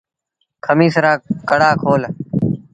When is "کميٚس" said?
0.65-0.95